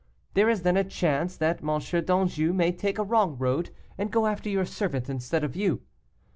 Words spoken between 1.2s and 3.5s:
that M. d'Anjou may take a wrong